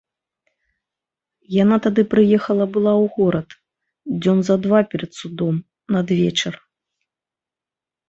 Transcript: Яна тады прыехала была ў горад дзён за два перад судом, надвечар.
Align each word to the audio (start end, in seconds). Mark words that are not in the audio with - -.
Яна 1.63 1.75
тады 1.87 2.01
прыехала 2.15 2.63
была 2.79 2.93
ў 3.03 3.13
горад 3.19 3.49
дзён 4.21 4.37
за 4.51 4.55
два 4.67 4.79
перад 4.97 5.11
судом, 5.23 5.55
надвечар. 6.01 6.53